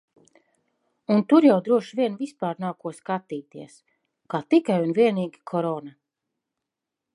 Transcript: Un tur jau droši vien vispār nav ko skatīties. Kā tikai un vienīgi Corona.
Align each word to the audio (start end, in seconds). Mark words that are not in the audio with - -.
Un 1.15 1.19
tur 1.33 1.45
jau 1.47 1.57
droši 1.67 1.99
vien 1.99 2.15
vispār 2.21 2.57
nav 2.65 2.73
ko 2.85 2.95
skatīties. 3.01 3.77
Kā 4.35 4.43
tikai 4.55 4.81
un 4.87 4.99
vienīgi 5.01 5.45
Corona. 5.53 5.97